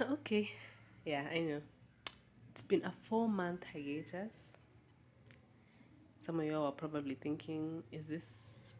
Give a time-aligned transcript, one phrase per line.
[0.12, 0.50] okay.
[1.04, 1.60] Yeah, I know.
[2.50, 4.52] It's been a four month hiatus.
[6.18, 8.74] Some of y'all are probably thinking, is this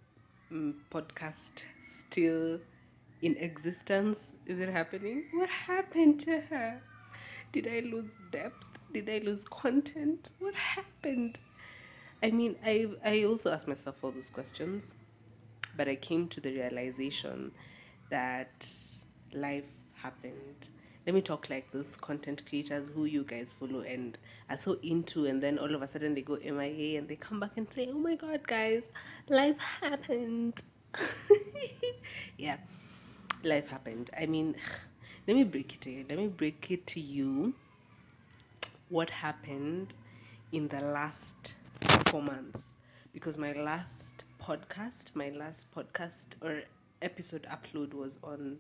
[0.53, 2.61] mm, podcast still
[3.23, 4.37] in existence?
[4.47, 5.25] Is it happening?
[5.33, 6.83] What happened to her?
[7.53, 8.67] Did I lose depth?
[8.93, 10.33] Did I lose content?
[10.39, 11.39] What happened?
[12.23, 14.93] I mean, I, I also asked myself all those questions,
[15.77, 17.53] but I came to the realization
[18.11, 18.69] that
[19.33, 19.65] life
[19.95, 20.69] happened.
[21.11, 24.17] Let me talk like those content creators who you guys follow and
[24.49, 27.41] are so into, and then all of a sudden they go MIA and they come
[27.41, 28.91] back and say, Oh my god, guys,
[29.29, 30.63] life happened.
[32.39, 32.59] yeah,
[33.43, 34.11] life happened.
[34.17, 34.55] I mean,
[35.27, 36.05] let me break it to you.
[36.09, 37.55] Let me break it to you
[38.89, 39.97] what happened
[40.53, 41.55] in the last
[42.07, 42.75] four months
[43.13, 46.63] because my last podcast, my last podcast or
[47.03, 48.59] episode upload was on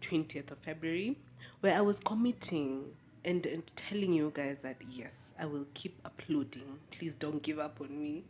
[0.00, 1.16] 20th of February,
[1.60, 2.92] where I was committing
[3.24, 6.78] and, and telling you guys that yes, I will keep uploading.
[6.90, 8.24] Please don't give up on me.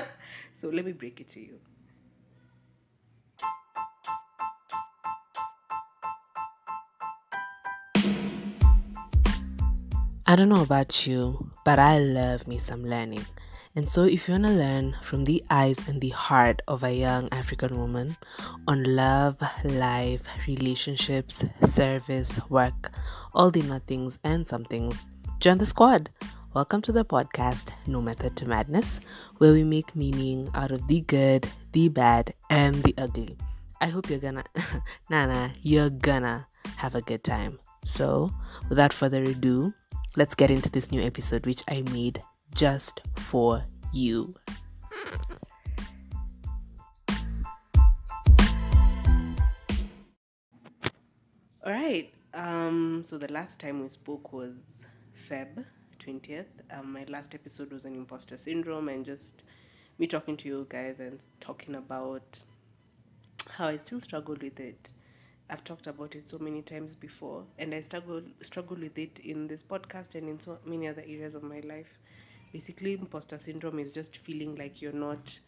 [0.52, 1.58] so let me break it to you.
[10.28, 13.24] I don't know about you, but I love me some learning.
[13.76, 16.96] And so, if you want to learn from the eyes and the heart of a
[16.96, 18.16] young African woman
[18.66, 22.90] on love, life, relationships, service, work,
[23.34, 25.04] all the nothings and somethings,
[25.40, 26.08] join the squad.
[26.54, 29.00] Welcome to the podcast, No Method to Madness,
[29.36, 33.36] where we make meaning out of the good, the bad, and the ugly.
[33.82, 34.44] I hope you're gonna,
[35.10, 36.46] Nana, you're gonna
[36.76, 37.58] have a good time.
[37.84, 38.30] So,
[38.70, 39.74] without further ado,
[40.16, 42.22] let's get into this new episode, which I made
[42.56, 43.62] just for
[43.92, 44.34] you.
[51.62, 52.10] All right.
[52.32, 54.54] Um, so the last time we spoke was
[55.28, 55.66] Feb
[55.98, 56.46] 20th.
[56.70, 59.44] Um, my last episode was on imposter syndrome and just
[59.98, 62.38] me talking to you guys and talking about
[63.50, 64.94] how I still struggle with it.
[65.50, 69.46] I've talked about it so many times before, and I struggle struggle with it in
[69.46, 71.98] this podcast and in so many other areas of my life.
[72.56, 75.38] Basically, imposter syndrome is just feeling like you're not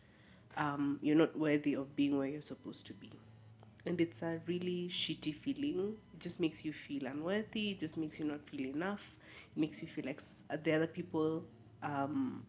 [0.58, 3.10] um, you're not worthy of being where you're supposed to be,
[3.86, 5.96] and it's a really shitty feeling.
[6.12, 7.70] It just makes you feel unworthy.
[7.70, 9.16] It just makes you not feel enough.
[9.56, 10.20] It makes you feel like
[10.62, 11.44] the other people
[11.82, 12.44] um,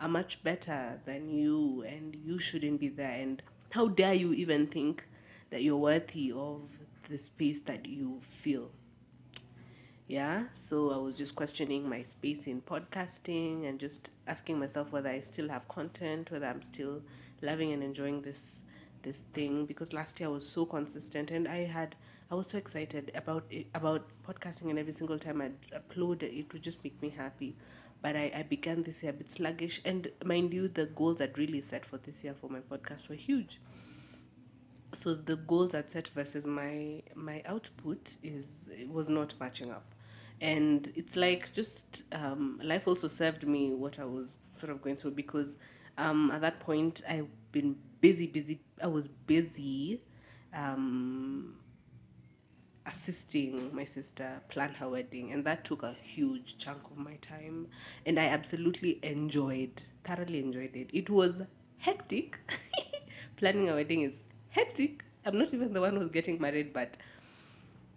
[0.00, 3.20] are much better than you, and you shouldn't be there.
[3.20, 3.42] And
[3.72, 5.06] how dare you even think
[5.50, 6.62] that you're worthy of
[7.10, 8.70] the space that you feel.
[10.12, 15.08] Yeah, so I was just questioning my space in podcasting and just asking myself whether
[15.08, 17.00] I still have content, whether I'm still
[17.40, 18.60] loving and enjoying this
[19.00, 21.96] this thing because last year I was so consistent and I had
[22.30, 26.52] I was so excited about it, about podcasting and every single time I'd upload it,
[26.52, 27.56] would just make me happy.
[28.02, 31.38] But I, I began this year a bit sluggish and mind you the goals I'd
[31.38, 33.60] really set for this year for my podcast were huge
[34.94, 39.86] so the goals I'd set versus my my output is was not matching up
[40.42, 44.96] and it's like just um, life also served me what I was sort of going
[44.96, 45.56] through because
[45.96, 50.02] um, at that point I've been busy busy I was busy
[50.54, 51.54] um,
[52.86, 57.68] assisting my sister plan her wedding and that took a huge chunk of my time
[58.04, 61.42] and I absolutely enjoyed thoroughly enjoyed it it was
[61.78, 62.40] hectic
[63.36, 65.04] planning a wedding is hectic.
[65.24, 66.96] I'm not even the one who's getting married, but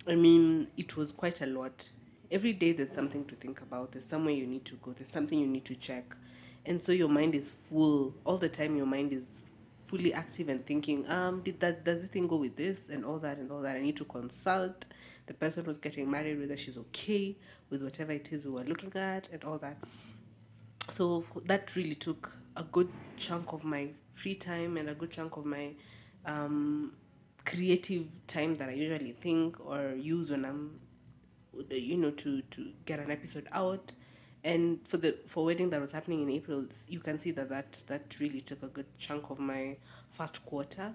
[0.08, 1.90] I mean, it was quite a lot.
[2.32, 5.40] Every day there's something to think about, there's somewhere you need to go, there's something
[5.40, 6.16] you need to check.
[6.66, 8.16] And so your mind is full.
[8.26, 9.44] All the time, your mind is
[9.86, 13.20] fully active and thinking, um, did that, does this thing go with this and all
[13.20, 13.76] that and all that?
[13.76, 14.86] I need to consult
[15.28, 17.36] the person who's getting married, whether she's okay
[17.70, 19.78] with whatever it is we were looking at and all that.
[20.90, 25.38] So that really took a good chunk of my free time and a good chunk
[25.38, 25.74] of my
[26.26, 26.94] um,
[27.46, 30.80] creative time that I usually think or use when I'm,
[31.70, 33.96] you know, to, to get an episode out.
[34.44, 37.84] And for the for wedding that was happening in April, you can see that, that
[37.88, 39.78] that really took a good chunk of my
[40.12, 40.94] first quarter,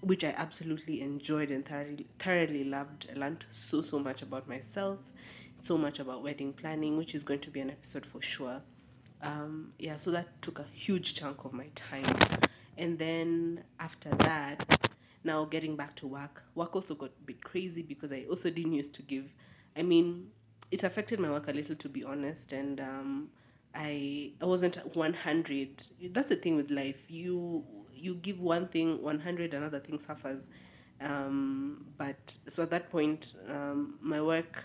[0.00, 3.06] which I absolutely enjoyed and thoroughly, thoroughly loved.
[3.14, 4.98] I learned so so much about myself,
[5.60, 8.62] so much about wedding planning, which is going to be an episode for sure.
[9.20, 12.16] Um, yeah, so that took a huge chunk of my time
[12.78, 14.88] and then after that
[15.24, 18.72] now getting back to work work also got a bit crazy because i also didn't
[18.72, 19.24] used to give
[19.76, 20.28] i mean
[20.70, 23.28] it affected my work a little to be honest and um,
[23.74, 25.82] i i wasn't 100
[26.12, 27.04] that's the thing with life.
[27.08, 30.48] You you give one thing 100 another thing suffers.
[31.00, 34.64] Um, but so at that point um, my work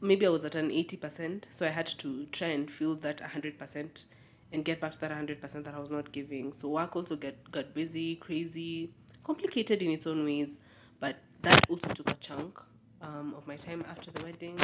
[0.00, 4.06] maybe I was at an 80%, so I had to try and fill that 100%
[4.52, 6.52] and get back to that 100% that I was not giving.
[6.52, 8.92] So work also get, got busy, crazy,
[9.24, 10.60] complicated in its own ways,
[11.00, 12.60] but that also took a chunk
[13.02, 14.58] um, of my time after the wedding.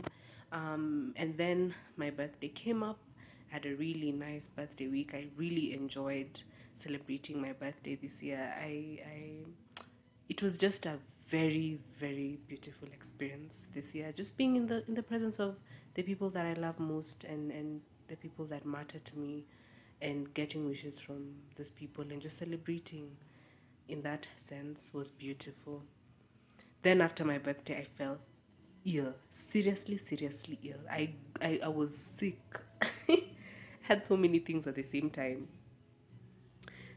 [0.52, 2.98] Um, and then my birthday came up.
[3.50, 5.12] I had a really nice birthday week.
[5.14, 6.42] I really enjoyed
[6.74, 8.52] celebrating my birthday this year.
[8.56, 9.30] I, I
[10.28, 10.98] it was just a
[11.28, 15.56] very very beautiful experience this year just being in the in the presence of
[15.94, 19.44] the people that i love most and and the people that matter to me
[20.02, 23.10] and getting wishes from those people and just celebrating
[23.88, 25.82] in that sense was beautiful
[26.84, 28.18] then after my birthday i fell
[28.84, 32.38] ill seriously seriously ill i i, I was sick
[33.82, 35.48] had so many things at the same time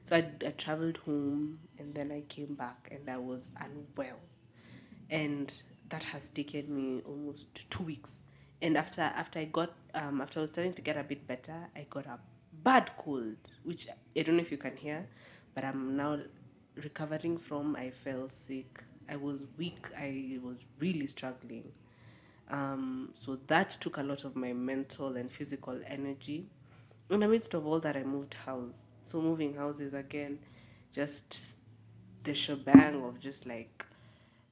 [0.07, 4.22] so I, I traveled home and then I came back and I was unwell.
[5.10, 5.51] And
[5.90, 8.22] that has taken me almost two weeks.
[8.62, 11.68] And after after I got um, after I was starting to get a bit better,
[11.75, 12.19] I got a
[12.63, 13.88] bad cold, which
[14.18, 15.06] I don't know if you can hear,
[15.54, 16.19] but I'm now
[16.81, 17.75] recovering from.
[17.75, 18.86] I fell sick.
[19.09, 19.88] I was weak.
[19.98, 21.71] I was really struggling.
[22.50, 26.45] Um, so that took a lot of my mental and physical energy.
[27.09, 28.86] In the midst of all that, I moved house.
[29.04, 30.39] So moving houses again,
[30.94, 31.56] just
[32.24, 33.86] the shebang of just like,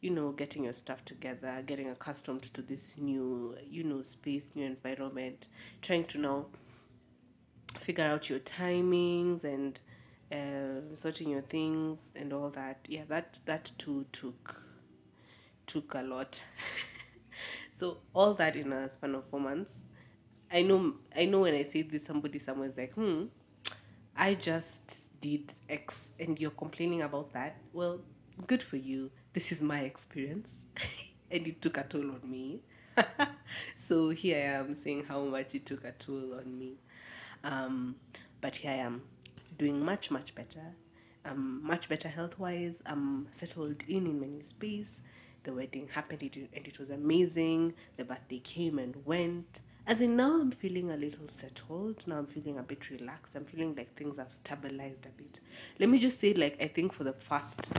[0.01, 4.65] you know, getting your stuff together, getting accustomed to this new, you know, space, new
[4.65, 5.47] environment,
[5.81, 6.45] trying to now
[7.77, 9.79] figure out your timings and
[10.31, 12.79] uh, sorting your things and all that.
[12.87, 14.63] Yeah, that that too took
[15.65, 16.43] took a lot.
[17.73, 19.85] so all that in a span of four months.
[20.51, 23.25] I know I know when I say this somebody somewhere is like, hmm,
[24.15, 27.57] I just did X and you're complaining about that.
[27.73, 28.01] Well,
[28.47, 29.11] good for you.
[29.33, 30.61] This is my experience.
[31.31, 32.61] and it took a toll on me.
[33.75, 36.75] so here I am saying how much it took a toll on me.
[37.43, 37.95] Um,
[38.41, 39.01] but here I am
[39.57, 40.75] doing much, much better.
[41.23, 42.83] I'm much better health wise.
[42.85, 45.01] I'm settled in in my new space.
[45.43, 47.73] The wedding happened and it was amazing.
[47.97, 52.25] The birthday came and went as in now i'm feeling a little settled now i'm
[52.25, 55.39] feeling a bit relaxed i'm feeling like things have stabilized a bit
[55.79, 57.69] let me just say like i think for the first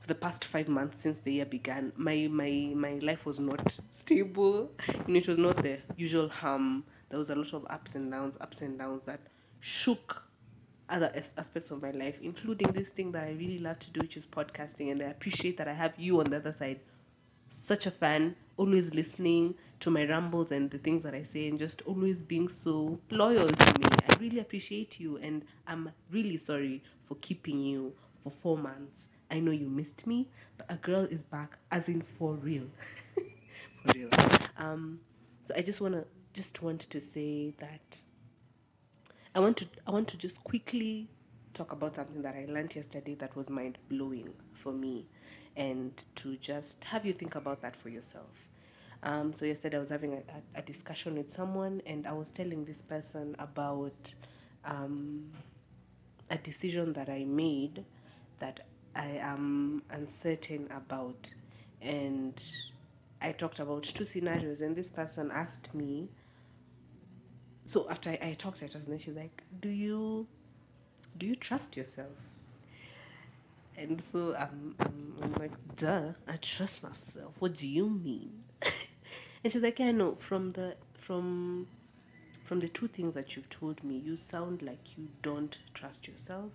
[0.00, 3.78] for the past five months since the year began my my my life was not
[3.90, 4.70] stable
[5.06, 8.10] you know it was not the usual hum there was a lot of ups and
[8.10, 9.20] downs ups and downs that
[9.60, 10.26] shook
[10.88, 14.00] other as- aspects of my life including this thing that i really love to do
[14.00, 16.80] which is podcasting and i appreciate that i have you on the other side
[17.52, 21.58] such a fan, always listening to my rambles and the things that I say, and
[21.58, 23.88] just always being so loyal to me.
[24.08, 29.10] I really appreciate you, and I'm really sorry for keeping you for four months.
[29.30, 32.66] I know you missed me, but a girl is back, as in for real,
[33.14, 34.08] for real.
[34.56, 35.00] Um,
[35.42, 38.00] so I just wanna just want to say that
[39.34, 41.08] I want to I want to just quickly
[41.54, 45.06] talk about something that I learned yesterday that was mind blowing for me
[45.56, 48.48] and to just have you think about that for yourself.
[49.02, 52.64] Um, so yesterday I was having a, a, discussion with someone and I was telling
[52.64, 54.14] this person about
[54.64, 55.24] um,
[56.30, 57.84] a decision that I made
[58.38, 58.60] that
[58.94, 61.34] I am uncertain about.
[61.80, 62.40] And
[63.20, 66.08] I talked about two scenarios and this person asked me,
[67.64, 70.26] so after I, I talked, I talked and then she's like, do you,
[71.18, 72.32] do you trust yourself?
[73.76, 77.34] And so I'm, I'm, I'm like, duh, I trust myself.
[77.38, 78.32] What do you mean?
[79.44, 81.66] and she's like, yeah, no, from the from
[82.44, 86.50] from the two things that you've told me, you sound like you don't trust yourself.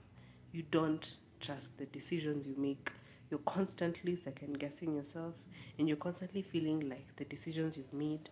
[0.51, 2.91] You don't trust the decisions you make.
[3.29, 5.33] You're constantly second guessing yourself
[5.77, 8.29] and you're constantly feeling like the decisions you've made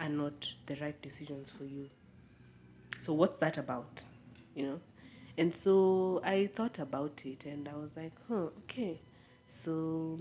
[0.00, 1.88] are not the right decisions for you.
[3.04, 4.02] So what's that about?
[4.54, 4.80] You know?
[5.36, 8.98] And so I thought about it and I was like, huh, okay.
[9.46, 10.18] So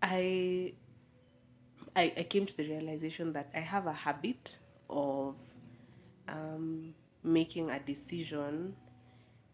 [0.00, 0.72] I,
[1.94, 4.56] I, I came to the realization that I have a habit
[4.88, 5.34] of
[6.26, 8.74] um, making a decision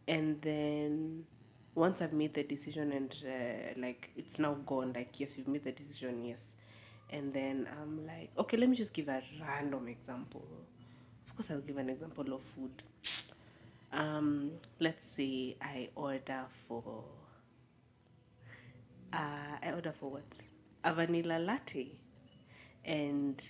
[0.06, 1.25] and then
[1.75, 5.64] once I've made the decision and uh, like it's now gone, like yes, you've made
[5.64, 6.52] the decision, yes.
[7.10, 10.46] And then I'm like, okay, let me just give a random example.
[11.38, 12.83] Course, I'll give an example of food
[13.92, 17.04] um, let's say I order for
[19.12, 20.38] uh, I order for what?
[20.83, 21.92] A vanilla latte.
[22.85, 23.40] And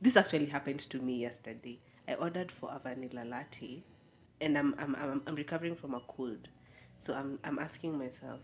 [0.00, 1.80] this actually happened to me yesterday.
[2.06, 3.82] I ordered for a vanilla latte
[4.40, 6.48] and I'm, I'm, I'm, I'm recovering from a cold.
[6.98, 8.38] So I'm, I'm asking myself,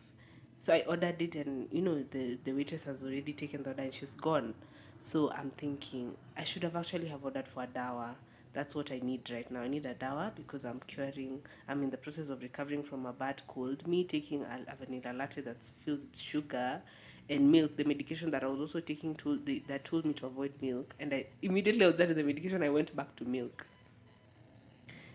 [0.58, 3.82] So I ordered it, and you know, the, the waitress has already taken the order
[3.82, 4.54] and she's gone.
[4.98, 8.16] So I'm thinking I should have actually have ordered for a dawa.
[8.58, 9.60] That's what I need right now.
[9.60, 11.42] I need a dawa because I'm curing.
[11.68, 13.86] I'm in the process of recovering from a bad cold.
[13.86, 16.82] Me taking a, a vanilla latte that's filled with sugar
[17.30, 20.26] and milk, the medication that I was also taking told the, that told me to
[20.26, 22.64] avoid milk, and I immediately I was the medication.
[22.64, 23.64] I went back to milk.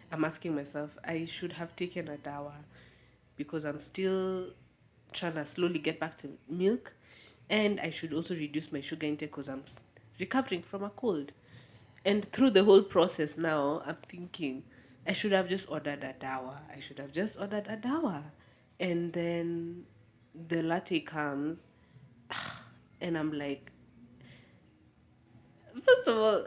[0.09, 2.63] I'm asking myself, I should have taken a dawa
[3.35, 4.51] because I'm still
[5.11, 6.93] trying to slowly get back to milk,
[7.49, 9.65] and I should also reduce my sugar intake because I'm
[10.17, 11.33] recovering from a cold.
[12.05, 14.63] And through the whole process now, I'm thinking
[15.07, 16.59] I should have just ordered a dawa.
[16.75, 18.31] I should have just ordered a dawa.
[18.79, 19.85] And then
[20.47, 21.67] the latte comes,
[23.01, 23.71] and I'm like,
[25.73, 26.45] first of all,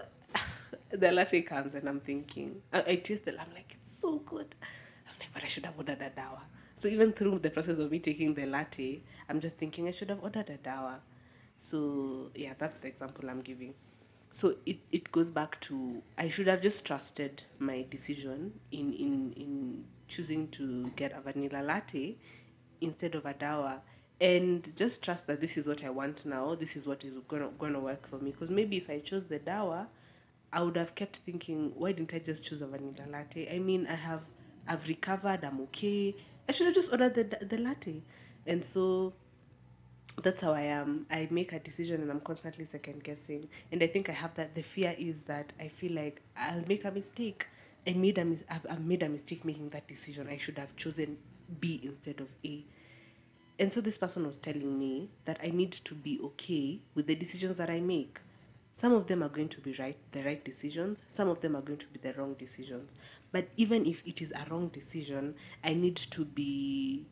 [0.90, 4.54] the latte comes, and I'm thinking, I, I taste it, I'm like, it's so good.
[5.06, 6.40] I'm like, but I should have ordered a dawa.
[6.74, 10.10] So even through the process of me taking the latte, I'm just thinking I should
[10.10, 11.00] have ordered a dawa.
[11.56, 13.74] So yeah, that's the example I'm giving.
[14.36, 19.32] So it, it goes back to I should have just trusted my decision in, in
[19.32, 22.18] in choosing to get a vanilla latte
[22.82, 23.80] instead of a dawa
[24.20, 26.54] and just trust that this is what I want now.
[26.54, 28.30] This is what is gonna gonna work for me.
[28.30, 29.86] Because maybe if I chose the dawa,
[30.52, 33.48] I would have kept thinking, why didn't I just choose a vanilla latte?
[33.50, 34.24] I mean, I have
[34.68, 35.44] I've recovered.
[35.44, 36.14] I'm okay.
[36.46, 38.02] I should have just ordered the the latte,
[38.46, 39.14] and so
[40.22, 41.06] that's how I am.
[41.10, 43.48] I make a decision and I'm constantly second guessing.
[43.70, 44.54] And I think I have that.
[44.54, 47.46] The fear is that I feel like I'll make a mistake.
[47.86, 50.26] I made a mis- I've, I've made a mistake making that decision.
[50.28, 51.18] I should have chosen
[51.60, 52.64] B instead of A.
[53.58, 57.14] And so this person was telling me that I need to be okay with the
[57.14, 58.20] decisions that I make.
[58.74, 61.02] Some of them are going to be right, the right decisions.
[61.08, 62.94] Some of them are going to be the wrong decisions.
[63.32, 67.06] But even if it is a wrong decision, I need to be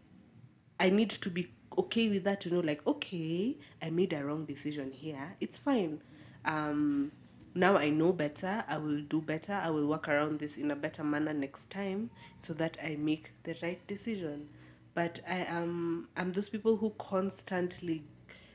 [0.79, 4.45] I need to be okay with that to know like okay, I made a wrong
[4.45, 5.37] decision here.
[5.40, 6.02] It's fine.
[6.45, 7.12] Um
[7.54, 8.64] now I know better.
[8.69, 9.52] I will do better.
[9.52, 13.33] I will work around this in a better manner next time so that I make
[13.45, 14.49] the right decision.
[14.95, 18.04] But I am I'm those people who constantly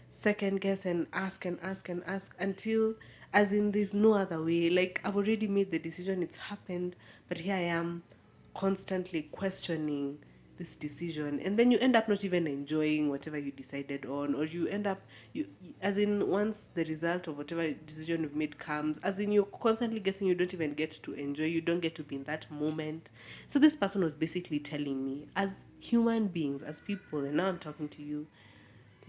[0.10, 2.96] second guess and ask and ask and ask until
[3.32, 6.96] as in there's no other way like i've already made the decision it's happened
[7.28, 8.02] but here i am
[8.56, 10.18] constantly questioning
[10.60, 14.46] this decision and then you end up not even enjoying whatever you decided on or
[14.46, 15.02] you end up
[15.34, 15.48] you
[15.82, 20.00] as in once the result of whatever decision you've made comes as in you're constantly
[20.00, 23.10] guessing you don't even get to enjoy you don't get to be in that moment
[23.48, 27.58] so this person was basically telling me as human beings as people and now i'm
[27.58, 28.28] talking to you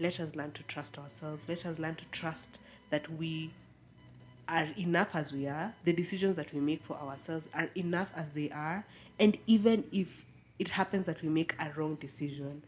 [0.01, 1.47] let us learn to trust ourselves.
[1.47, 3.53] Let us learn to trust that we
[4.47, 5.75] are enough as we are.
[5.85, 8.83] The decisions that we make for ourselves are enough as they are.
[9.19, 10.25] And even if
[10.61, 12.63] it happens that we make a wrong decision,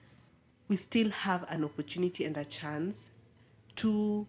[0.67, 3.11] we still have an opportunity and a chance
[3.75, 4.25] to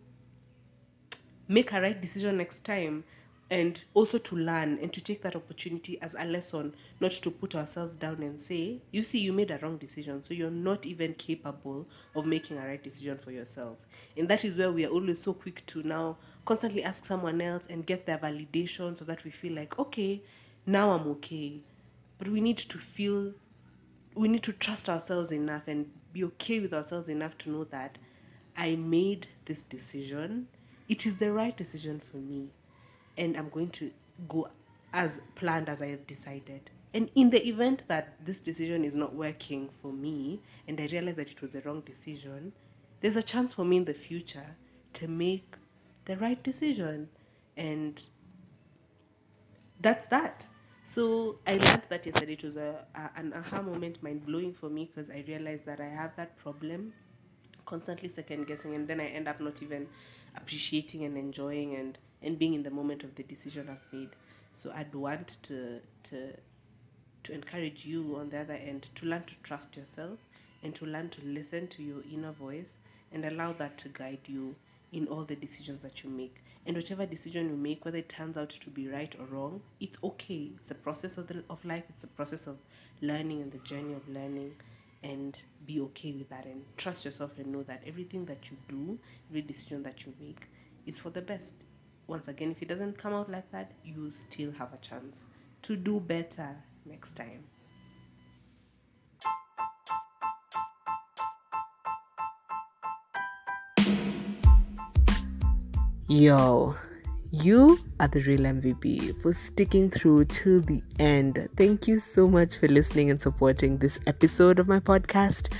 [1.48, 3.04] make a right decision next time
[3.50, 7.54] and also to learn and to take that opportunity as a lesson, not to put
[7.54, 11.14] ourselves down and say, you see, you made a wrong decision, so you're not even
[11.14, 13.78] capable of making a right decision for yourself.
[14.18, 17.66] And that is where we are always so quick to now constantly ask someone else
[17.68, 20.22] and get their validation so that we feel like, okay,
[20.66, 21.60] now I'm okay.
[22.18, 23.32] But we need to feel,
[24.14, 27.98] we need to trust ourselves enough and be okay with ourselves enough to know that
[28.56, 30.48] I made this decision.
[30.88, 32.50] It is the right decision for me
[33.16, 33.90] and I'm going to
[34.28, 34.48] go
[34.92, 36.70] as planned as I have decided.
[36.92, 41.16] And in the event that this decision is not working for me and I realize
[41.16, 42.52] that it was the wrong decision,
[43.00, 44.56] there's a chance for me in the future
[44.94, 45.56] to make
[46.04, 47.08] the right decision.
[47.56, 48.00] And
[49.80, 50.46] that's that.
[50.86, 52.34] So I learned that yesterday.
[52.34, 55.80] It was a, a an aha moment, mind blowing for me because I realized that
[55.80, 56.92] I have that problem,
[57.64, 59.86] constantly second guessing, and then I end up not even
[60.36, 64.10] appreciating and enjoying and and being in the moment of the decision I've made.
[64.52, 66.34] So I'd want to to
[67.22, 70.18] to encourage you on the other end to learn to trust yourself
[70.62, 72.76] and to learn to listen to your inner voice
[73.10, 74.54] and allow that to guide you
[74.94, 76.36] in all the decisions that you make.
[76.66, 79.98] And whatever decision you make, whether it turns out to be right or wrong, it's
[80.02, 80.52] okay.
[80.56, 82.58] It's a process of, the, of life, it's a process of
[83.02, 84.52] learning and the journey of learning.
[85.02, 88.98] And be okay with that and trust yourself and know that everything that you do,
[89.28, 90.48] every decision that you make,
[90.86, 91.66] is for the best.
[92.06, 95.28] Once again, if it doesn't come out like that, you still have a chance
[95.60, 97.44] to do better next time.
[106.16, 106.76] Yo,
[107.32, 111.48] you are the real MVP for sticking through till the end.
[111.56, 115.52] Thank you so much for listening and supporting this episode of my podcast.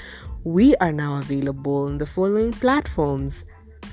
[0.44, 3.44] We are now available on the following platforms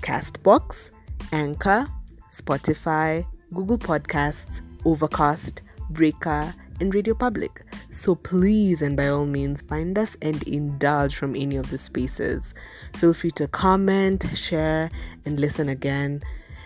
[0.04, 0.92] Castbox,
[1.32, 1.88] Anchor,
[2.30, 7.64] Spotify, Google Podcasts, Overcast, Breaker, and Radio Public.
[7.90, 12.54] So please and by all means find us and indulge from any of the spaces.
[12.98, 14.92] Feel free to comment, share,
[15.26, 16.22] and listen again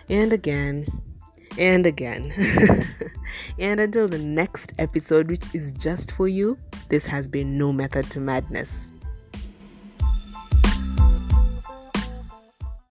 [0.08, 0.86] and again
[1.58, 2.32] and again.
[3.58, 6.58] and until the next episode, which is just for you,
[6.88, 8.92] this has been No Method to Madness.